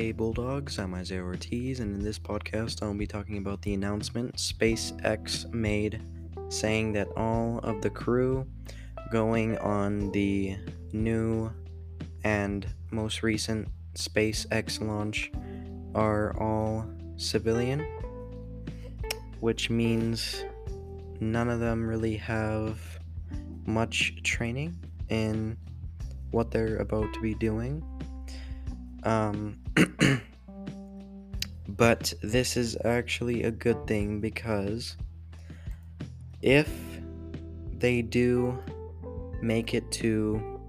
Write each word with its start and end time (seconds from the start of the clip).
Hey 0.00 0.12
Bulldogs, 0.12 0.78
I'm 0.78 0.94
Isaiah 0.94 1.22
Ortiz, 1.22 1.80
and 1.80 1.94
in 1.94 2.02
this 2.02 2.18
podcast, 2.18 2.82
I'll 2.82 2.94
be 2.94 3.06
talking 3.06 3.36
about 3.36 3.60
the 3.60 3.74
announcement 3.74 4.36
SpaceX 4.36 5.52
made 5.52 6.00
saying 6.48 6.94
that 6.94 7.08
all 7.18 7.58
of 7.58 7.82
the 7.82 7.90
crew 7.90 8.46
going 9.12 9.58
on 9.58 10.10
the 10.12 10.56
new 10.94 11.52
and 12.24 12.66
most 12.90 13.22
recent 13.22 13.68
SpaceX 13.92 14.80
launch 14.80 15.30
are 15.94 16.34
all 16.40 16.86
civilian, 17.18 17.86
which 19.40 19.68
means 19.68 20.46
none 21.20 21.50
of 21.50 21.60
them 21.60 21.86
really 21.86 22.16
have 22.16 22.80
much 23.66 24.22
training 24.22 24.74
in 25.10 25.58
what 26.30 26.50
they're 26.50 26.78
about 26.78 27.12
to 27.12 27.20
be 27.20 27.34
doing. 27.34 27.84
Um, 29.02 29.59
but 31.68 32.12
this 32.22 32.56
is 32.56 32.76
actually 32.84 33.44
a 33.44 33.50
good 33.50 33.86
thing 33.86 34.20
because 34.20 34.96
if 36.42 36.70
they 37.78 38.02
do 38.02 38.58
make 39.42 39.74
it 39.74 39.90
to 39.92 40.60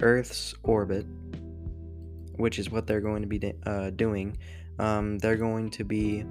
Earth's 0.00 0.54
orbit, 0.62 1.06
which 2.36 2.58
is 2.58 2.70
what 2.70 2.86
they're 2.86 3.00
going 3.00 3.22
to 3.22 3.28
be 3.28 3.52
uh, 3.64 3.90
doing, 3.90 4.36
um, 4.78 5.18
they're 5.18 5.36
going 5.36 5.70
to 5.70 5.84
be 5.84 6.24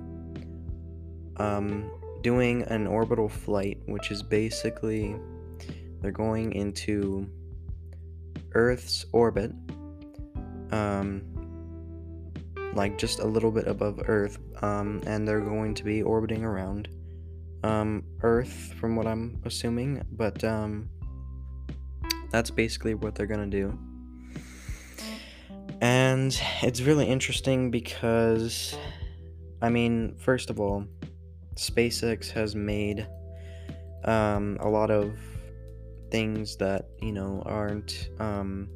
um, 1.38 1.92
doing 2.22 2.64
an 2.64 2.88
orbital 2.88 3.28
flight, 3.28 3.80
which 3.88 4.12
is 4.12 4.22
basically 4.24 5.16
they're 6.02 6.12
going 6.12 6.54
into 6.54 7.30
Earth's 8.54 9.06
orbit, 9.12 9.52
um, 10.72 11.22
like 12.76 12.98
just 12.98 13.20
a 13.20 13.26
little 13.26 13.52
bit 13.52 13.68
above 13.68 14.02
Earth, 14.08 14.38
um, 14.62 15.02
and 15.08 15.28
they're 15.28 15.42
going 15.42 15.74
to 15.76 15.84
be 15.84 16.04
orbiting 16.04 16.44
around 16.44 16.90
um, 17.64 18.04
Earth, 18.22 18.74
from 18.80 18.96
what 18.96 19.08
I'm 19.08 19.42
assuming. 19.46 20.04
But 20.12 20.44
um, 20.44 20.90
that's 22.32 22.52
basically 22.52 22.94
what 22.94 23.16
they're 23.16 23.28
gonna 23.28 23.48
do. 23.48 23.78
And 25.82 26.38
it's 26.62 26.82
really 26.82 27.06
interesting 27.08 27.72
because, 27.72 28.76
I 29.62 29.70
mean, 29.70 30.16
first 30.18 30.50
of 30.50 30.60
all, 30.60 30.86
SpaceX 31.56 32.30
has 32.32 32.56
made 32.56 33.08
um, 34.04 34.58
a 34.60 34.70
lot 34.70 34.92
of 34.92 35.18
things 36.12 36.56
that, 36.58 36.90
you 37.02 37.12
know, 37.12 37.42
aren't 37.46 38.10
um, 38.20 38.70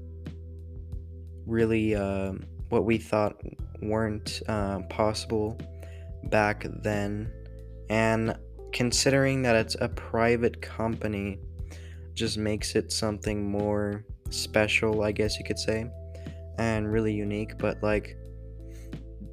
really 1.46 1.96
uh, 1.96 2.34
what 2.70 2.86
we 2.86 2.98
thought 2.98 3.42
weren't 3.82 4.42
uh, 4.48 4.80
possible 4.90 5.58
back 6.26 6.66
then. 6.84 7.32
And 7.90 8.38
considering 8.72 9.42
that 9.44 9.56
it's 9.56 9.76
a 9.80 9.90
private 9.90 10.62
company, 10.62 11.40
just 12.14 12.38
makes 12.38 12.76
it 12.76 12.92
something 12.92 13.50
more 13.50 14.04
special, 14.30 15.04
I 15.04 15.12
guess 15.12 15.40
you 15.40 15.46
could 15.46 15.60
say 15.60 15.90
and 16.60 16.92
really 16.92 17.14
unique, 17.14 17.58
but 17.58 17.82
like 17.82 18.18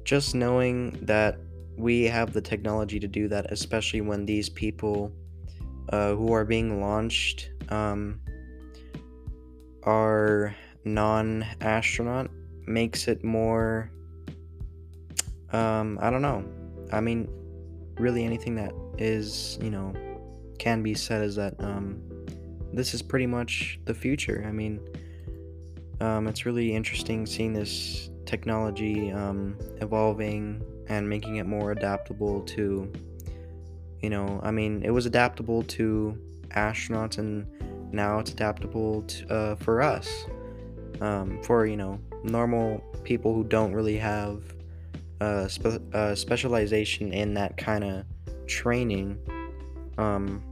just 0.03 0.33
knowing 0.33 0.97
that 1.01 1.37
we 1.77 2.03
have 2.03 2.33
the 2.33 2.41
technology 2.41 2.99
to 2.99 3.07
do 3.07 3.27
that, 3.27 3.51
especially 3.51 4.01
when 4.01 4.25
these 4.25 4.49
people 4.49 5.11
uh, 5.89 6.15
who 6.15 6.33
are 6.33 6.45
being 6.45 6.81
launched 6.81 7.51
um, 7.69 8.19
are 9.83 10.55
non 10.85 11.45
astronaut, 11.61 12.31
makes 12.65 13.07
it 13.07 13.23
more. 13.23 13.91
Um, 15.51 15.97
I 16.01 16.09
don't 16.09 16.21
know. 16.21 16.43
I 16.91 17.01
mean, 17.01 17.29
really, 17.99 18.23
anything 18.23 18.55
that 18.55 18.73
is, 18.97 19.57
you 19.61 19.69
know, 19.69 19.93
can 20.59 20.81
be 20.83 20.93
said 20.93 21.23
is 21.23 21.35
that 21.35 21.55
um, 21.59 22.01
this 22.73 22.93
is 22.93 23.01
pretty 23.01 23.27
much 23.27 23.79
the 23.85 23.93
future. 23.93 24.43
I 24.47 24.51
mean, 24.51 24.79
um, 25.99 26.27
it's 26.27 26.45
really 26.45 26.73
interesting 26.73 27.25
seeing 27.25 27.53
this 27.53 28.09
technology 28.25 29.11
um, 29.11 29.57
evolving 29.81 30.61
and 30.89 31.07
making 31.07 31.37
it 31.37 31.45
more 31.45 31.71
adaptable 31.71 32.41
to, 32.41 32.91
you 34.01 34.09
know, 34.09 34.39
I 34.43 34.51
mean, 34.51 34.83
it 34.83 34.91
was 34.91 35.05
adaptable 35.05 35.63
to 35.63 36.17
astronauts 36.49 37.17
and 37.17 37.47
now 37.91 38.19
it's 38.19 38.31
adaptable 38.31 39.03
to, 39.03 39.33
uh, 39.33 39.55
for 39.55 39.81
us, 39.81 40.25
um, 41.01 41.41
for, 41.43 41.65
you 41.65 41.77
know, 41.77 41.99
normal 42.23 42.83
people 43.03 43.33
who 43.33 43.43
don't 43.43 43.73
really 43.73 43.97
have 43.97 44.41
uh, 45.21 45.47
spe- 45.47 46.15
specialization 46.15 47.13
in 47.13 47.33
that 47.35 47.57
kind 47.57 47.83
of 47.83 48.05
training. 48.47 49.17
Um, 49.97 50.43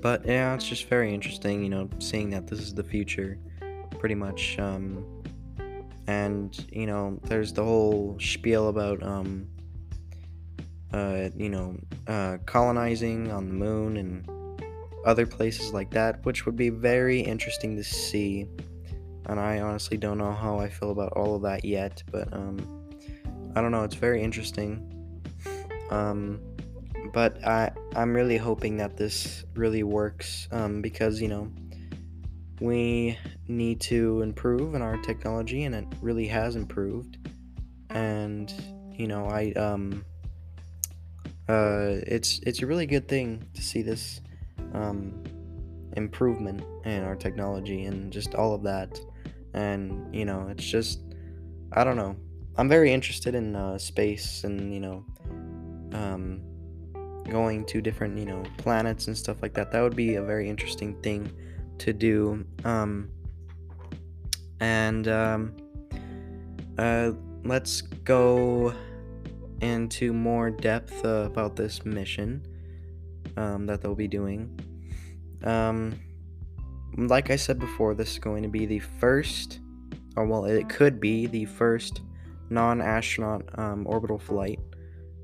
but 0.00 0.24
yeah, 0.26 0.54
it's 0.54 0.68
just 0.68 0.88
very 0.88 1.12
interesting, 1.12 1.62
you 1.62 1.70
know, 1.70 1.88
seeing 1.98 2.30
that 2.30 2.46
this 2.46 2.60
is 2.60 2.74
the 2.74 2.84
future 2.84 3.38
pretty 3.98 4.14
much. 4.14 4.58
Um, 4.58 5.04
and 6.06 6.66
you 6.72 6.86
know, 6.86 7.18
there's 7.24 7.52
the 7.52 7.64
whole 7.64 8.16
spiel 8.20 8.68
about 8.68 9.02
um, 9.02 9.46
uh, 10.92 11.28
you 11.36 11.50
know, 11.50 11.76
uh, 12.06 12.38
colonizing 12.46 13.30
on 13.30 13.46
the 13.48 13.54
moon 13.54 13.96
and 13.96 14.28
other 15.04 15.26
places 15.26 15.72
like 15.72 15.90
that, 15.90 16.24
which 16.24 16.46
would 16.46 16.56
be 16.56 16.70
very 16.70 17.20
interesting 17.20 17.76
to 17.76 17.84
see. 17.84 18.46
And 19.26 19.38
I 19.38 19.60
honestly 19.60 19.96
don't 19.96 20.18
know 20.18 20.32
how 20.32 20.58
I 20.58 20.70
feel 20.70 20.90
about 20.90 21.12
all 21.12 21.34
of 21.34 21.42
that 21.42 21.64
yet, 21.64 22.02
but 22.10 22.32
um, 22.32 22.77
I 23.54 23.60
don't 23.60 23.72
know. 23.72 23.84
It's 23.84 23.94
very 23.94 24.22
interesting. 24.22 24.84
Um, 25.90 26.40
but 27.12 27.44
I 27.46 27.70
I'm 27.96 28.14
really 28.14 28.36
hoping 28.36 28.76
that 28.78 28.96
this 28.96 29.44
really 29.54 29.82
works 29.82 30.48
um, 30.52 30.82
because 30.82 31.20
you 31.20 31.28
know 31.28 31.50
we 32.60 33.18
need 33.46 33.80
to 33.80 34.20
improve 34.22 34.74
in 34.74 34.82
our 34.82 34.96
technology 34.98 35.64
and 35.64 35.74
it 35.74 35.86
really 36.00 36.26
has 36.26 36.56
improved 36.56 37.18
and 37.90 38.52
you 38.92 39.06
know 39.06 39.26
i 39.26 39.52
um 39.52 40.04
uh 41.48 41.96
it's 42.06 42.40
it's 42.40 42.62
a 42.62 42.66
really 42.66 42.86
good 42.86 43.08
thing 43.08 43.42
to 43.54 43.62
see 43.62 43.80
this 43.80 44.20
um 44.74 45.22
improvement 45.96 46.62
in 46.84 47.02
our 47.04 47.16
technology 47.16 47.84
and 47.84 48.12
just 48.12 48.34
all 48.34 48.54
of 48.54 48.62
that 48.62 49.00
and 49.54 50.14
you 50.14 50.24
know 50.24 50.48
it's 50.48 50.64
just 50.64 51.00
i 51.72 51.82
don't 51.84 51.96
know 51.96 52.14
i'm 52.58 52.68
very 52.68 52.92
interested 52.92 53.34
in 53.34 53.56
uh, 53.56 53.78
space 53.78 54.44
and 54.44 54.74
you 54.74 54.80
know 54.80 55.04
um 55.92 56.42
going 57.30 57.64
to 57.64 57.80
different 57.80 58.18
you 58.18 58.24
know 58.24 58.42
planets 58.58 59.06
and 59.06 59.16
stuff 59.16 59.40
like 59.42 59.54
that 59.54 59.70
that 59.72 59.80
would 59.80 59.96
be 59.96 60.16
a 60.16 60.22
very 60.22 60.48
interesting 60.48 60.94
thing 61.02 61.30
to 61.78 61.92
do. 61.92 62.44
Um, 62.64 63.10
and 64.60 65.08
um, 65.08 65.56
uh, 66.76 67.12
let's 67.44 67.80
go 67.82 68.74
into 69.60 70.12
more 70.12 70.50
depth 70.50 71.04
uh, 71.04 71.24
about 71.26 71.56
this 71.56 71.84
mission 71.84 72.44
um, 73.36 73.66
that 73.66 73.80
they'll 73.80 73.94
be 73.94 74.08
doing. 74.08 74.58
Um, 75.44 75.98
like 76.96 77.30
I 77.30 77.36
said 77.36 77.58
before, 77.58 77.94
this 77.94 78.12
is 78.12 78.18
going 78.18 78.42
to 78.42 78.48
be 78.48 78.66
the 78.66 78.80
first, 78.80 79.60
or 80.16 80.26
well, 80.26 80.44
it 80.44 80.68
could 80.68 81.00
be 81.00 81.26
the 81.26 81.44
first 81.44 82.02
non-astronaut 82.50 83.42
um, 83.58 83.86
orbital 83.86 84.18
flight, 84.18 84.58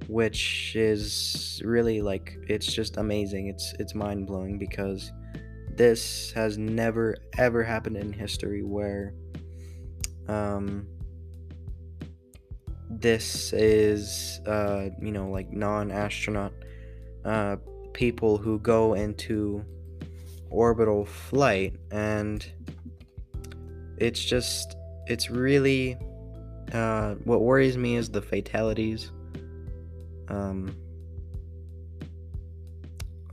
which 0.09 0.75
is 0.77 1.63
really 1.65 2.01
like 2.03 2.37
it's 2.49 2.73
just 2.73 2.97
amazing. 2.97 3.49
It's 3.49 3.75
it's 3.79 3.95
mind 3.95 4.27
blowing 4.27 4.59
because 4.59 5.13
this 5.77 6.33
has 6.33 6.57
never 6.57 7.17
ever 7.39 7.63
happened 7.63 7.97
in 7.97 8.13
history 8.13 8.63
where 8.63 9.15
um 10.29 10.87
this 12.89 13.53
is 13.53 14.41
uh 14.47 14.89
you 15.01 15.11
know 15.11 15.29
like 15.29 15.53
non-astronaut 15.53 16.53
uh 17.25 17.57
people 17.93 18.39
who 18.39 18.59
go 18.61 18.95
into 18.95 19.65
orbital 20.51 21.05
flight 21.05 21.75
and 21.91 22.53
it's 23.99 24.25
just 24.25 24.77
it's 25.07 25.31
really 25.31 25.97
uh 26.73 27.15
what 27.25 27.43
worries 27.43 27.77
me 27.77 27.97
is 27.97 28.09
the 28.11 28.23
fatalities. 28.23 29.11
Um 30.29 30.77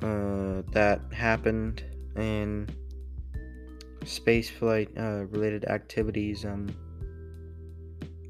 uh 0.02 0.64
that 0.72 1.02
happened 1.14 1.84
in 2.16 2.68
spaceflight 4.06 4.90
uh, 4.98 5.26
related 5.28 5.66
activities 5.66 6.46
um, 6.46 6.74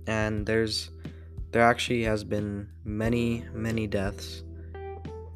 and 0.08 0.46
there's 0.46 0.92
there 1.52 1.64
actually 1.64 2.04
has 2.04 2.24
been 2.24 2.68
many 2.84 3.46
many 3.54 3.88
deaths 3.88 4.44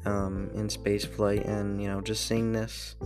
um, 0.04 0.50
in 0.54 0.68
spaceflight 0.68 1.46
and 1.48 1.80
you 1.80 1.88
know 1.88 2.00
just 2.00 2.26
seeing 2.26 2.52
this 2.52 2.96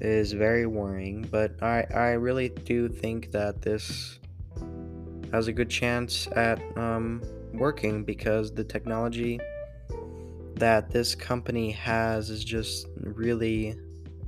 is 0.00 0.32
very 0.32 0.66
worrying 0.66 1.26
but 1.30 1.62
I, 1.62 1.86
I 1.94 2.10
really 2.12 2.48
do 2.48 2.88
think 2.88 3.32
that 3.32 3.62
this 3.62 4.18
has 5.32 5.48
a 5.48 5.52
good 5.52 5.70
chance 5.70 6.28
at 6.32 6.60
um, 6.76 7.22
working 7.52 8.04
because 8.04 8.52
the 8.52 8.64
technology 8.64 9.40
that 10.54 10.90
this 10.90 11.14
company 11.14 11.70
has 11.70 12.30
is 12.30 12.44
just 12.44 12.86
really 13.00 13.76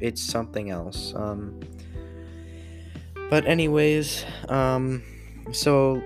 it's 0.00 0.22
something 0.22 0.70
else 0.70 1.14
um, 1.16 1.58
but 3.30 3.46
anyways 3.46 4.24
um, 4.48 5.02
so 5.52 6.02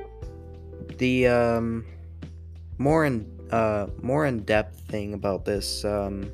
the 0.98 1.26
um, 1.26 1.84
more 2.78 3.04
in 3.04 3.26
uh, 3.50 3.86
more 4.00 4.26
in 4.26 4.40
depth 4.44 4.80
thing 4.88 5.14
about 5.14 5.44
this 5.44 5.84
um, 5.84 6.30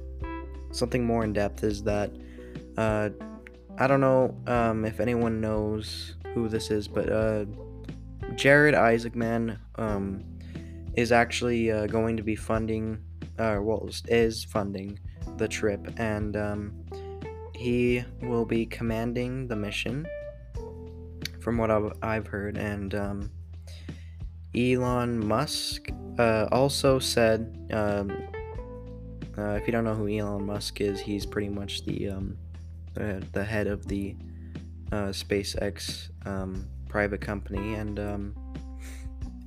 something 0.70 1.04
more 1.04 1.25
in 1.25 1.32
depth 1.32 1.64
is 1.64 1.82
that 1.82 2.11
uh, 2.76 3.08
I 3.78 3.87
don't 3.87 4.00
know 4.00 4.34
um, 4.46 4.84
if 4.84 5.00
anyone 5.00 5.40
knows 5.40 6.14
who 6.34 6.49
this 6.49 6.70
is, 6.70 6.88
but 6.88 7.11
uh, 7.11 7.44
Jared 8.35 8.75
Isaacman 8.75 9.59
um, 9.76 10.25
is 10.94 11.12
actually 11.12 11.70
uh, 11.70 11.87
going 11.87 12.17
to 12.17 12.23
be 12.23 12.37
funding, 12.37 12.99
uh, 13.38 13.59
well, 13.61 13.88
is 14.06 14.44
funding 14.44 14.99
the 15.37 15.49
trip, 15.49 15.87
and 15.99 16.37
um, 16.37 16.73
he 17.55 18.05
will 18.23 18.44
be 18.44 18.67
commanding 18.67 19.49
the 19.49 19.56
mission, 19.56 20.06
from 21.41 21.59
what 21.59 21.70
I've, 21.70 21.93
I've 22.03 22.26
heard. 22.26 22.56
And 22.56 22.94
um, 22.94 23.31
Elon 24.55 25.26
Musk 25.26 25.88
uh, 26.19 26.47
also 26.53 26.99
said, 26.99 27.69
um, 27.73 28.11
uh, 29.37 29.53
if 29.53 29.67
you 29.67 29.73
don't 29.73 29.85
know 29.85 29.94
who 29.94 30.09
Elon 30.09 30.44
Musk 30.44 30.81
is, 30.81 31.00
he's 31.00 31.25
pretty 31.25 31.49
much 31.49 31.85
the 31.85 32.09
um, 32.09 32.37
the 33.32 33.44
head 33.44 33.69
of 33.69 33.87
the 33.87 34.17
uh, 34.91 35.12
SpaceX 35.12 36.11
um, 36.26 36.67
private 36.88 37.20
company, 37.20 37.75
and 37.75 37.99
um, 37.99 38.35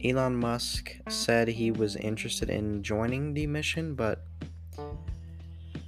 Elon 0.04 0.36
Musk 0.36 0.96
said 1.10 1.48
he 1.48 1.72
was 1.72 1.96
interested 1.96 2.50
in 2.50 2.84
joining 2.84 3.34
the 3.34 3.48
mission, 3.48 3.96
but 3.96 4.26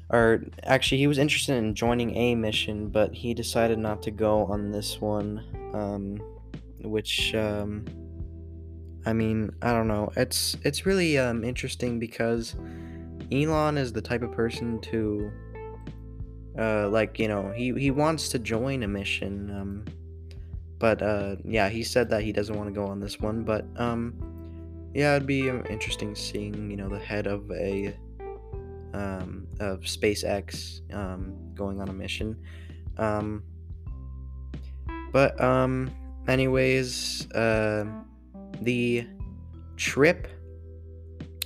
or 0.09 0.43
actually 0.63 0.99
he 0.99 1.07
was 1.07 1.17
interested 1.17 1.55
in 1.55 1.73
joining 1.73 2.15
a 2.15 2.35
mission, 2.35 2.89
but 2.89 3.13
he 3.13 3.33
decided 3.33 3.79
not 3.79 4.03
to 4.03 4.11
go 4.11 4.45
on 4.45 4.71
this 4.71 5.01
one, 5.01 5.43
um, 5.73 6.21
which 6.81 7.33
um, 7.33 7.85
I 9.05 9.13
mean 9.13 9.51
I 9.61 9.71
don't 9.71 9.87
know. 9.87 10.11
It's 10.15 10.55
it's 10.63 10.85
really 10.85 11.17
um, 11.17 11.43
interesting 11.43 11.99
because 11.99 12.55
Elon 13.31 13.77
is 13.77 13.91
the 13.91 14.01
type 14.01 14.21
of 14.21 14.31
person 14.31 14.79
to 14.81 15.31
uh, 16.59 16.89
like 16.89 17.17
you 17.17 17.27
know 17.27 17.51
he 17.55 17.73
he 17.73 17.89
wants 17.89 18.29
to 18.29 18.39
join 18.39 18.83
a 18.83 18.87
mission 18.87 19.49
um, 19.49 19.85
but 20.83 21.01
uh, 21.01 21.37
yeah 21.45 21.69
he 21.69 21.81
said 21.81 22.09
that 22.09 22.23
he 22.23 22.33
doesn't 22.33 22.57
want 22.57 22.67
to 22.67 22.73
go 22.73 22.85
on 22.85 22.99
this 22.99 23.17
one 23.17 23.41
but 23.41 23.65
um, 23.77 24.13
yeah 24.93 25.15
it'd 25.15 25.25
be 25.25 25.49
um, 25.49 25.63
interesting 25.69 26.13
seeing 26.13 26.69
you 26.69 26.75
know 26.75 26.89
the 26.89 26.99
head 26.99 27.25
of 27.25 27.49
a 27.51 27.95
um, 28.93 29.47
of 29.61 29.79
SpaceX 29.83 30.81
um, 30.93 31.33
going 31.55 31.79
on 31.79 31.87
a 31.87 31.93
mission. 31.93 32.35
Um, 32.97 33.43
but 35.13 35.39
um 35.39 35.89
anyways 36.27 37.31
uh, 37.31 37.85
the 38.61 39.07
trip 39.77 40.27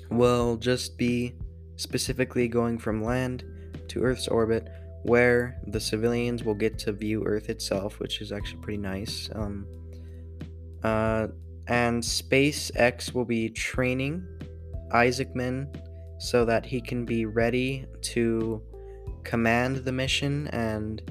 will 0.10 0.58
just 0.58 0.98
be 0.98 1.36
specifically 1.76 2.48
going 2.48 2.80
from 2.80 3.04
land 3.04 3.44
to 3.90 4.02
Earth's 4.04 4.28
orbit 4.28 4.68
where 5.08 5.58
the 5.68 5.80
civilians 5.80 6.44
will 6.44 6.54
get 6.54 6.78
to 6.78 6.92
view 6.92 7.24
Earth 7.26 7.50
itself, 7.50 7.98
which 8.00 8.20
is 8.20 8.34
actually 8.34 8.62
pretty 8.62 8.78
nice. 8.78 9.30
Um, 9.34 9.66
uh, 10.84 11.28
and 11.68 12.04
SpaceX 12.04 13.14
will 13.14 13.26
be 13.26 13.50
training 13.50 14.26
Isaacman 14.92 15.74
so 16.20 16.44
that 16.44 16.66
he 16.66 16.82
can 16.82 17.06
be 17.06 17.26
ready 17.26 17.86
to 18.02 18.62
command 19.24 19.78
the 19.78 19.94
mission 19.94 20.50
and 20.50 21.02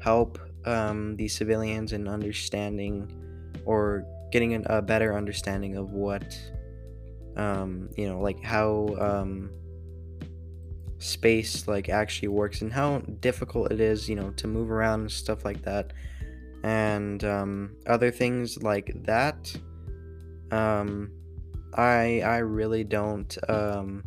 help 0.00 0.40
um, 0.64 1.14
the 1.14 1.28
civilians 1.28 1.92
in 1.92 2.08
understanding 2.08 3.08
or 3.64 4.04
getting 4.32 4.54
an, 4.54 4.66
a 4.66 4.82
better 4.82 5.16
understanding 5.16 5.76
of 5.76 5.92
what, 5.92 6.36
um, 7.36 7.88
you 7.96 8.08
know, 8.08 8.20
like 8.20 8.42
how 8.42 8.88
um, 8.98 9.50
space 10.98 11.68
like 11.68 11.88
actually 11.88 12.28
works 12.28 12.62
and 12.62 12.72
how 12.72 12.98
difficult 13.20 13.72
it 13.72 13.80
is, 13.80 14.08
you 14.08 14.16
know, 14.16 14.30
to 14.30 14.46
move 14.46 14.70
around 14.70 15.00
and 15.00 15.10
stuff 15.10 15.44
like 15.44 15.62
that. 15.62 15.92
And 16.62 17.22
um, 17.24 17.76
other 17.86 18.10
things 18.10 18.62
like 18.62 18.92
that. 19.04 19.54
Um, 20.50 21.10
I 21.76 22.20
I 22.20 22.38
really 22.38 22.84
don't 22.84 23.36
um, 23.48 24.04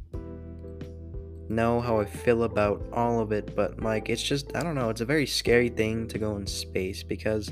know 1.50 1.82
how 1.82 2.00
I 2.00 2.06
feel 2.06 2.44
about 2.44 2.84
all 2.94 3.20
of 3.20 3.32
it, 3.32 3.56
but 3.56 3.82
like 3.82 4.10
it's 4.10 4.24
just 4.24 4.56
I 4.56 4.64
don't 4.64 4.76
know. 4.76 4.90
It's 4.90 5.02
a 5.02 5.06
very 5.06 5.26
scary 5.26 5.70
thing 5.70 6.08
to 6.08 6.18
go 6.18 6.36
in 6.38 6.48
space 6.48 7.04
because 7.04 7.52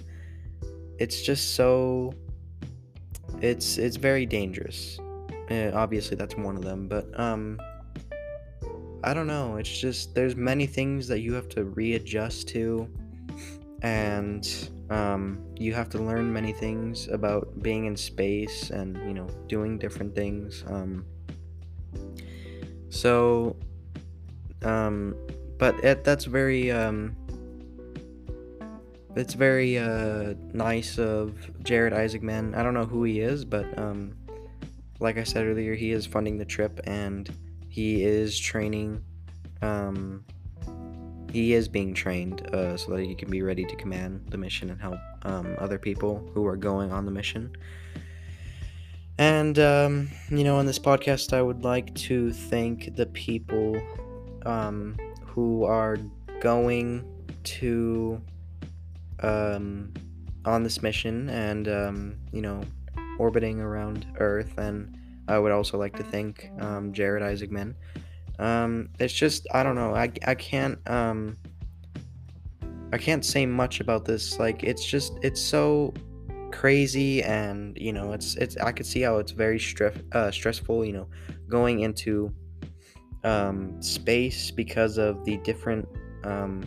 it's 0.97 1.21
just 1.21 1.55
so. 1.55 2.13
It's 3.41 3.77
it's 3.77 3.97
very 3.97 4.25
dangerous. 4.25 4.97
Uh, 5.51 5.71
obviously, 5.73 6.17
that's 6.17 6.35
one 6.35 6.55
of 6.55 6.63
them, 6.63 6.87
but 6.87 7.07
um, 7.19 7.59
I 9.06 9.13
don't 9.13 9.28
know. 9.28 9.57
It's 9.57 9.69
just 9.69 10.16
there's 10.16 10.36
many 10.36 10.66
things 10.66 11.07
that 11.10 11.19
you 11.19 11.34
have 11.34 11.48
to 11.50 11.63
readjust 11.63 12.48
to, 12.50 12.90
and 13.84 14.69
um, 14.90 15.46
you 15.56 15.75
have 15.75 15.90
to 15.90 16.00
learn 16.00 16.34
many 16.34 16.52
things 16.52 17.07
about 17.07 17.62
being 17.62 17.86
in 17.86 17.96
space 17.96 18.72
and 18.72 18.98
you 19.07 19.13
know 19.13 19.28
doing 19.48 19.78
different 19.78 20.16
things. 20.16 20.63
Um, 20.68 21.06
so, 22.90 23.56
um, 24.63 25.16
but 25.60 25.75
it, 25.84 26.04
that's 26.04 26.25
very 26.25 26.72
um, 26.72 27.16
it's 29.16 29.36
very 29.36 29.78
uh, 29.78 30.34
nice 30.52 30.98
of 30.98 31.38
Jared 31.63 31.94
Isaacman. 31.94 32.57
I 32.57 32.63
don't 32.63 32.74
know 32.74 32.86
who 32.86 33.04
he 33.04 33.19
is, 33.19 33.46
but 33.46 33.78
um, 33.78 34.16
like 35.00 35.19
I 35.19 35.24
said 35.24 35.46
earlier, 35.46 35.75
he 35.75 35.92
is 35.92 36.07
funding 36.07 36.40
the 36.40 36.46
trip 36.46 36.80
and 36.86 37.30
he 37.75 38.06
is 38.06 38.39
training 38.39 39.04
um, 39.62 40.24
he 41.30 41.54
is 41.54 41.68
being 41.68 41.94
trained 41.94 42.48
uh, 42.56 42.77
so 42.77 42.95
that 42.95 43.04
he 43.04 43.13
can 43.13 43.30
be 43.30 43.42
ready 43.42 43.66
to 43.66 43.75
command 43.75 44.25
the 44.30 44.38
mission 44.38 44.69
and 44.69 44.80
help 44.80 44.98
um, 45.24 45.57
other 45.60 45.77
people 45.77 46.26
who 46.33 46.47
are 46.47 46.56
going 46.56 46.94
on 46.94 47.04
the 47.04 47.11
mission. 47.11 47.54
And 49.18 49.59
um, 49.59 50.09
you 50.30 50.45
know 50.45 50.59
in 50.59 50.66
this 50.66 50.80
podcast 50.80 51.33
i 51.33 51.42
would 51.42 51.66
like 51.66 51.94
to 51.95 52.31
thank 52.31 52.95
the 52.95 53.07
people 53.07 53.81
um, 54.45 54.95
who 55.26 55.66
are 55.66 55.97
going 56.40 57.04
to 57.44 58.21
um, 59.19 59.94
on 60.45 60.64
this 60.64 60.81
mission 60.81 61.30
and 61.30 61.68
um, 61.68 62.16
you 62.31 62.42
know 62.42 62.61
orbiting 63.19 63.59
around 63.59 64.06
earth 64.19 64.57
and 64.57 64.94
I 65.27 65.39
would 65.39 65.51
also 65.51 65.77
like 65.77 65.95
to 65.97 66.03
thank 66.03 66.49
um, 66.59 66.94
Jared 66.94 67.23
Isaacman. 67.23 67.75
Um, 68.39 68.89
it's 68.99 69.13
just 69.13 69.47
I 69.53 69.63
don't 69.63 69.75
know. 69.75 69.95
I, 69.95 70.11
I 70.25 70.35
can't 70.35 70.77
um, 70.89 71.37
I 72.94 72.97
can't 72.97 73.25
say 73.25 73.45
much 73.45 73.79
about 73.79 74.05
this. 74.05 74.39
Like 74.39 74.63
it's 74.63 74.85
just 74.85 75.13
it's 75.21 75.41
so 75.41 75.94
crazy 76.51 77.21
and 77.23 77.77
you 77.77 77.91
know 77.91 78.13
it's 78.13 78.35
it's 78.35 78.55
I 78.57 78.71
could 78.71 78.85
see 78.85 79.01
how 79.01 79.17
it's 79.17 79.31
very 79.31 79.59
stress 79.59 79.97
uh, 80.11 80.31
stressful. 80.31 80.85
You 80.85 80.94
know, 80.94 81.07
going 81.49 81.81
into 81.81 82.33
um, 83.23 83.81
space 83.81 84.51
because 84.51 84.97
of 84.97 85.23
the 85.25 85.37
different 85.37 85.87
um, 86.23 86.63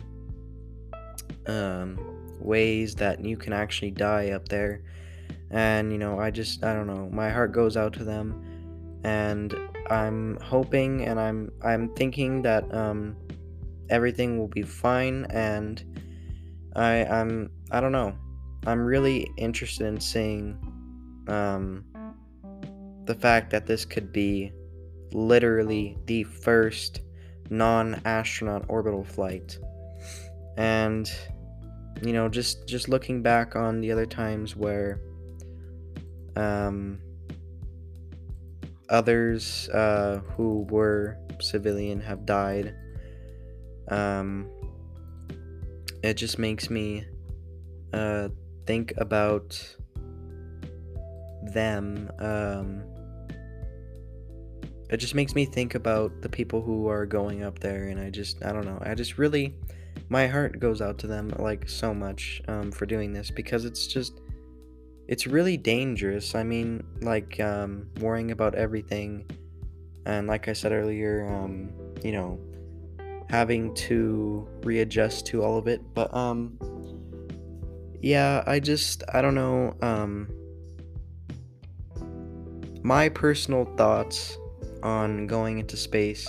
um, 1.47 1.97
ways 2.39 2.95
that 2.95 3.23
you 3.23 3.37
can 3.37 3.53
actually 3.53 3.91
die 3.91 4.31
up 4.31 4.47
there. 4.49 4.81
And 5.51 5.91
you 5.91 5.97
know, 5.97 6.19
I 6.19 6.31
just 6.31 6.63
I 6.63 6.73
don't 6.73 6.87
know. 6.87 7.09
My 7.11 7.29
heart 7.29 7.51
goes 7.51 7.77
out 7.77 7.93
to 7.93 8.03
them 8.03 8.48
and 9.03 9.55
I'm 9.89 10.37
hoping 10.41 11.05
and 11.05 11.19
I'm 11.19 11.51
I'm 11.63 11.89
thinking 11.95 12.41
that 12.43 12.71
um, 12.73 13.15
everything 13.89 14.37
will 14.37 14.47
be 14.47 14.61
fine 14.61 15.25
and 15.29 15.83
I 16.75 17.05
I'm 17.05 17.49
I 17.71 17.79
don't 17.79 17.91
know. 17.91 18.15
I'm 18.65 18.81
really 18.81 19.31
interested 19.37 19.87
in 19.87 19.99
seeing 19.99 20.57
um, 21.27 21.85
the 23.05 23.15
fact 23.15 23.51
that 23.51 23.65
this 23.65 23.85
could 23.85 24.11
be 24.11 24.51
literally 25.13 25.97
the 26.05 26.23
first 26.23 27.01
non-astronaut 27.49 28.65
orbital 28.67 29.03
flight. 29.03 29.57
And 30.57 31.09
you 32.01 32.13
know 32.13 32.29
just 32.29 32.67
just 32.67 32.89
looking 32.89 33.21
back 33.21 33.55
on 33.55 33.81
the 33.81 33.91
other 33.91 34.05
times 34.05 34.55
where 34.55 35.01
um 36.35 36.99
others 38.89 39.69
uh, 39.69 40.21
who 40.35 40.67
were 40.69 41.17
civilian 41.39 42.01
have 42.01 42.25
died. 42.25 42.75
Um, 43.87 44.49
it 46.03 46.15
just 46.15 46.39
makes 46.39 46.69
me 46.69 47.05
uh, 47.93 48.29
think 48.65 48.93
about 48.97 49.75
them 51.41 52.09
um 52.19 52.83
it 54.89 54.97
just 54.97 55.15
makes 55.15 55.35
me 55.35 55.45
think 55.45 55.75
about 55.75 56.21
the 56.21 56.29
people 56.29 56.61
who 56.61 56.87
are 56.87 57.05
going 57.05 57.43
up 57.43 57.59
there 57.59 57.85
and 57.85 57.99
i 57.99 58.09
just 58.09 58.43
i 58.45 58.51
don't 58.51 58.65
know 58.65 58.77
i 58.81 58.93
just 58.93 59.17
really 59.17 59.55
my 60.09 60.27
heart 60.27 60.59
goes 60.59 60.81
out 60.81 60.97
to 60.97 61.07
them 61.07 61.31
like 61.39 61.67
so 61.69 61.93
much 61.93 62.41
um, 62.47 62.71
for 62.71 62.85
doing 62.85 63.13
this 63.13 63.31
because 63.31 63.65
it's 63.65 63.87
just 63.87 64.21
it's 65.09 65.25
really 65.25 65.57
dangerous. 65.57 66.35
I 66.35 66.43
mean 66.43 66.83
like 67.01 67.39
um, 67.39 67.87
worrying 67.99 68.29
about 68.29 68.53
everything. 68.53 69.25
And 70.05 70.27
like 70.27 70.47
i 70.47 70.53
said 70.53 70.71
earlier 70.71 71.27
um, 71.27 71.71
you 72.03 72.13
know 72.13 72.39
having 73.29 73.75
to 73.75 74.47
readjust 74.63 75.25
to 75.27 75.43
all 75.43 75.57
of 75.57 75.67
it. 75.67 75.81
But 75.93 76.13
um 76.13 76.57
yeah 78.01 78.41
i 78.47 78.61
just 78.61 79.03
i 79.13 79.21
don't 79.21 79.35
know 79.35 79.75
um 79.81 80.29
my 82.81 83.09
personal 83.09 83.65
thoughts 83.75 84.37
on 84.83 85.27
going 85.27 85.59
into 85.59 85.75
space, 85.75 86.25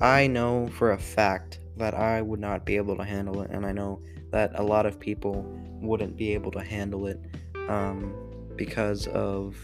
I 0.00 0.28
know 0.28 0.68
for 0.78 0.92
a 0.92 0.98
fact 0.98 1.58
that 1.76 1.92
I 1.94 2.22
would 2.22 2.38
not 2.38 2.64
be 2.64 2.76
able 2.76 2.96
to 2.96 3.04
handle 3.04 3.42
it, 3.42 3.50
and 3.50 3.66
I 3.66 3.72
know 3.72 4.00
that 4.30 4.52
a 4.54 4.62
lot 4.62 4.86
of 4.86 5.00
people 5.00 5.44
wouldn't 5.82 6.16
be 6.16 6.34
able 6.34 6.52
to 6.52 6.62
handle 6.62 7.08
it 7.08 7.20
um, 7.68 8.14
because 8.56 9.06
of 9.08 9.56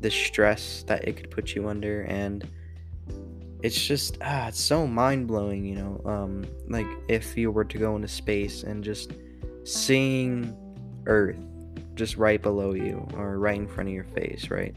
the 0.00 0.10
stress 0.10 0.84
that 0.86 1.06
it 1.06 1.16
could 1.16 1.30
put 1.30 1.54
you 1.54 1.68
under, 1.68 2.02
and 2.02 2.48
it's 3.62 3.86
just 3.86 4.18
ah, 4.22 4.48
it's 4.48 4.60
so 4.60 4.86
mind 4.86 5.26
blowing, 5.26 5.64
you 5.64 5.74
know. 5.74 6.00
Um, 6.04 6.46
like 6.68 6.86
if 7.08 7.36
you 7.36 7.50
were 7.50 7.64
to 7.64 7.78
go 7.78 7.96
into 7.96 8.08
space 8.08 8.62
and 8.62 8.84
just 8.84 9.12
seeing 9.64 10.56
Earth 11.06 11.36
just 11.96 12.16
right 12.16 12.40
below 12.40 12.74
you 12.74 13.06
or 13.14 13.38
right 13.38 13.56
in 13.56 13.66
front 13.66 13.88
of 13.88 13.94
your 13.94 14.04
face, 14.04 14.50
right? 14.50 14.74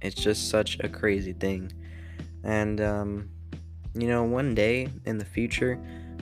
It's 0.00 0.14
just 0.14 0.50
such 0.50 0.78
a 0.80 0.88
crazy 0.88 1.32
thing. 1.32 1.72
And, 2.44 2.80
um, 2.80 3.30
you 3.94 4.08
know, 4.08 4.24
one 4.24 4.54
day 4.54 4.88
in 5.06 5.18
the 5.18 5.24
future, 5.24 5.78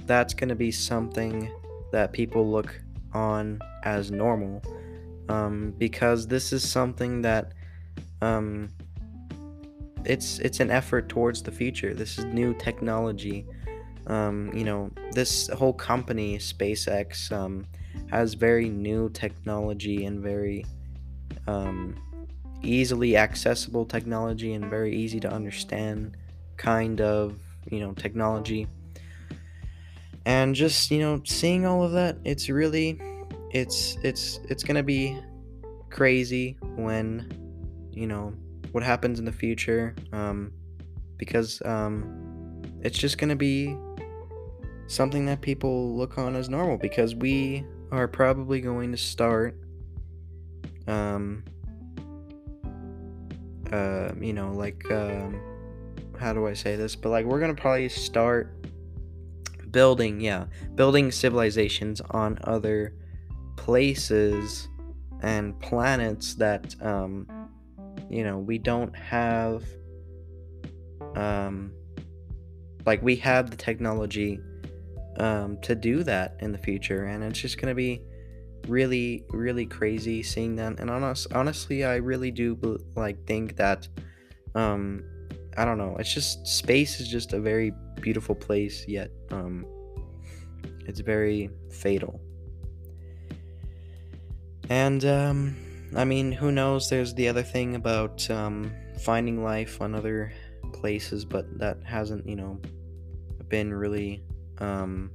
that's 0.07 0.35
going 0.35 0.49
to 0.49 0.55
be 0.55 0.71
something 0.71 1.51
that 1.93 2.13
people 2.13 2.51
look 2.51 2.81
on 3.13 3.61
as 3.83 4.11
normal. 4.11 4.63
Um, 5.31 5.75
because 5.79 6.27
this 6.27 6.53
is 6.53 6.69
something 6.69 7.23
that 7.23 7.53
um, 8.21 8.69
it's 10.05 10.41
it's 10.41 10.59
an 10.59 10.71
effort 10.73 11.09
towards 11.09 11.41
the 11.41 11.53
future. 11.53 11.95
This 11.95 12.19
is 12.19 12.25
new 12.25 12.53
technology. 12.55 13.47
Um, 14.09 14.51
you 14.53 14.65
know, 14.65 14.91
this 15.13 15.47
whole 15.49 15.73
company, 15.73 16.39
SpaceX, 16.39 17.31
um, 17.31 17.65
has 18.11 18.35
very 18.35 18.69
new 18.69 19.09
technology 19.11 20.05
and 20.05 20.21
very 20.21 20.65
um, 21.47 21.95
easily 22.63 23.17
accessible 23.17 23.87
technology 23.87 24.55
and 24.55 24.65
very 24.65 24.93
easy 24.97 25.21
to 25.21 25.31
understand 25.31 26.17
kind 26.57 27.01
of, 27.01 27.39
you 27.71 27.79
know, 27.79 27.93
technology. 27.93 28.67
And 30.27 30.57
just, 30.57 30.91
you 30.91 30.99
know, 30.99 31.23
seeing 31.25 31.67
all 31.67 31.85
of 31.85 31.93
that, 31.93 32.17
it's 32.25 32.49
really 32.49 33.01
it's 33.51 33.97
it's 34.03 34.41
it's 34.49 34.63
to 34.77 34.83
be 34.83 35.19
crazy 35.91 36.57
when 36.77 37.29
you 37.93 38.07
know 38.07 38.33
what 38.73 38.85
happens 38.85 39.19
in 39.19 39.25
the 39.25 39.33
future 39.33 39.95
um 40.13 40.53
because 41.17 41.61
um 41.65 42.63
it's 42.83 42.97
just 42.97 43.19
to 43.29 43.37
be 43.37 43.77
something 44.87 45.27
that 45.27 45.41
people 45.41 45.97
look 45.97 46.19
on 46.19 46.37
as 46.37 46.49
normal 46.49 46.77
because 46.77 47.15
we 47.15 47.65
are 47.91 48.07
probably 48.07 48.61
going 48.61 48.93
to 48.93 48.99
start 48.99 49.57
um 50.87 51.43
uh, 53.73 54.11
you 54.21 54.33
know, 54.33 54.53
like, 54.53 54.91
um, 54.91 55.41
how 56.19 56.33
do 56.33 56.47
I 56.47 56.55
say 56.55 56.77
this? 56.77 56.97
But 56.97 57.11
like, 57.11 57.25
we're 57.25 57.41
gonna 57.41 57.55
probably 57.55 57.89
start 57.89 58.53
building, 59.71 60.21
yeah, 60.21 60.47
building 60.75 61.13
civilizations 61.13 62.01
on 62.11 62.39
other 62.45 62.95
places 63.61 64.69
and 65.23 65.59
planets 65.61 66.35
that, 66.35 66.75
um, 66.81 67.27
you 68.09 68.25
know, 68.25 68.39
we 68.39 68.57
don't 68.57 68.97
have, 68.97 69.63
um, 71.15 71.71
like, 72.87 73.03
we 73.03 73.17
have 73.17 73.51
the 73.51 73.57
technology, 73.57 74.41
um, 75.19 75.59
to 75.61 75.75
do 75.75 76.03
that 76.05 76.37
in 76.41 76.53
the 76.53 76.59
future, 76.59 77.05
and 77.05 77.23
it's 77.23 77.39
just 77.39 77.61
gonna 77.61 77.75
be 77.75 78.01
really 78.69 79.25
really 79.31 79.67
crazy 79.67 80.23
seeing 80.23 80.57
that. 80.57 80.81
And 80.81 80.91
honest, 80.91 81.33
honestly 81.35 81.85
i 81.85 81.97
really 81.97 82.31
do 82.31 82.49
like 82.95 83.19
think 83.27 83.57
that 83.57 83.89
um 84.55 85.03
i 85.57 85.65
don't 85.65 85.79
know. 85.79 85.97
It's 85.99 86.13
just 86.13 86.47
space 86.47 87.01
is 87.01 87.09
just 87.09 87.33
a 87.33 87.41
very 87.41 87.73
beautiful 88.01 88.35
place 88.35 88.87
yet 88.89 89.11
um 89.31 89.67
it's 90.89 91.01
very 91.01 91.51
fatal 91.71 92.21
and 94.71 95.05
um 95.05 95.55
i 95.97 96.05
mean 96.05 96.33
who 96.33 96.51
knows 96.51 96.89
there's 96.89 97.13
the 97.15 97.29
other 97.29 97.43
thing 97.43 97.75
about 97.75 98.29
um 98.31 98.73
finding 99.01 99.45
life 99.45 99.81
on 99.83 99.95
other 99.95 100.33
places 100.73 101.25
but 101.25 101.59
that 101.59 101.77
hasn't 101.85 102.27
you 102.27 102.37
know 102.37 102.59
been 103.49 103.75
really 103.75 104.23
um 104.59 105.11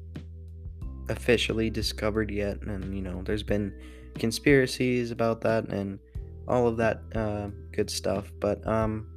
officially 1.10 1.70
discovered 1.70 2.32
yet, 2.32 2.62
and 2.62 2.96
you 2.96 3.02
know, 3.02 3.22
there's 3.24 3.44
been 3.44 3.74
conspiracies 4.16 5.12
about 5.12 5.42
that 5.42 5.68
and 5.70 6.00
all 6.48 6.68
of 6.68 6.78
that 6.78 7.02
uh, 7.16 7.50
good 7.72 7.90
stuff. 7.90 8.32
But 8.40 8.66
um, 8.68 9.08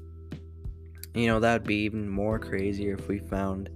you 1.14 1.26
know, 1.26 1.40
that'd 1.40 1.66
be 1.66 1.76
even 1.76 2.09
more 2.09 2.38
crazier 2.38 2.95
if 2.95 3.09
we 3.09 3.18
found 3.18 3.71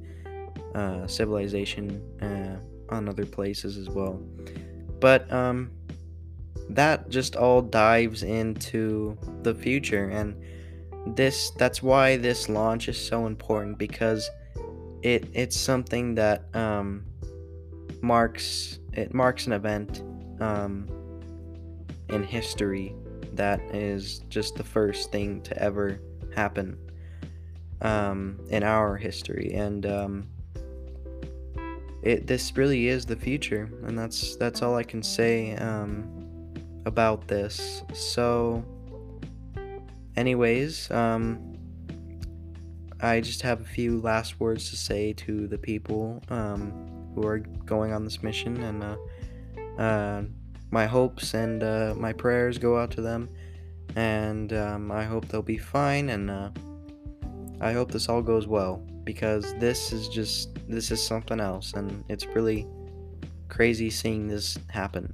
uh, 0.75 1.07
civilization 1.07 2.03
uh, 2.21 2.95
on 2.95 3.09
other 3.09 3.27
places 3.27 3.77
as 3.77 3.89
well. 3.89 4.23
But 5.01 5.31
um, 5.33 5.71
that 6.71 7.09
just 7.09 7.37
all 7.37 7.63
dives 7.63 8.23
into 8.23 9.17
the 9.43 9.55
future, 9.55 10.09
and 10.09 10.37
this 11.17 11.51
that's 11.51 11.83
why 11.83 12.17
this 12.17 12.49
launch 12.49 12.89
is 12.89 12.99
so 12.99 13.27
important 13.27 13.79
because 13.79 14.31
it 15.03 15.29
it's 15.35 15.57
something 15.57 16.15
that 16.15 16.45
um, 16.55 17.05
marks 18.01 18.79
it 18.93 19.13
marks 19.13 19.47
an 19.47 19.53
event 19.53 20.03
um, 20.41 20.89
in 22.09 22.23
history 22.23 22.95
that 23.35 23.61
is 23.75 24.21
just 24.29 24.57
the 24.57 24.65
first 24.65 25.11
thing 25.11 25.41
to 25.43 25.57
ever 25.61 26.01
happen 26.35 26.77
um, 27.81 28.39
in 28.49 28.63
our 28.63 28.97
history, 28.97 29.53
and 29.55 29.87
um, 29.87 30.29
it 32.03 32.27
this 32.27 32.57
really 32.57 32.89
is 32.89 33.05
the 33.07 33.17
future, 33.17 33.71
and 33.85 33.99
that's 33.99 34.37
that's 34.37 34.63
all 34.63 34.77
I 34.77 34.83
can 34.83 35.03
say. 35.03 35.55
Um, 35.57 36.22
about 36.85 37.29
this. 37.29 37.83
So, 37.93 38.65
anyways, 40.17 40.91
um, 40.91 41.57
I 43.01 43.21
just 43.21 43.43
have 43.43 43.61
a 43.61 43.65
few 43.65 44.01
last 44.01 44.39
words 44.39 44.71
to 44.71 44.77
say 44.77 45.13
to 45.15 45.47
the 45.49 45.59
people 45.59 46.23
um, 46.29 46.73
who 47.15 47.27
are 47.27 47.39
going 47.39 47.93
on 47.93 48.05
this 48.05 48.23
mission, 48.23 48.63
and 48.63 48.85
uh, 48.85 49.83
uh, 49.83 50.23
my 50.71 50.87
hopes 50.87 51.35
and 51.35 51.63
uh, 51.63 51.95
my 51.97 52.13
prayers 52.13 52.59
go 52.59 52.79
out 52.79 52.91
to 52.93 53.03
them, 53.03 53.29
and 53.97 54.53
um, 54.53 54.93
I 54.93 55.05
hope 55.05 55.27
they'll 55.29 55.43
be 55.43 55.59
fine, 55.59 56.11
and 56.11 56.31
uh, 56.31 56.51
I 57.61 57.73
hope 57.73 57.91
this 57.91 58.09
all 58.09 58.23
goes 58.23 58.47
well 58.47 58.77
because 59.05 59.55
this 59.55 59.93
is 59.93 60.09
just 60.09 60.51
this 60.69 60.91
is 60.91 61.05
something 61.05 61.41
else, 61.41 61.73
and 61.73 62.05
it's 62.09 62.27
really 62.27 62.67
crazy 63.49 63.91
seeing 63.91 64.29
this 64.29 64.59
happen. 64.69 65.13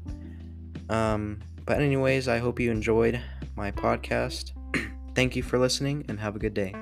Um, 0.91 1.41
but 1.69 1.83
anyways, 1.83 2.29
I 2.29 2.39
hope 2.39 2.59
you 2.59 2.71
enjoyed 2.71 3.21
my 3.55 3.71
podcast. 3.71 4.53
Thank 5.15 5.37
you 5.37 5.43
for 5.43 5.59
listening, 5.59 6.07
and 6.09 6.19
have 6.19 6.35
a 6.35 6.39
good 6.39 6.55
day. 6.55 6.75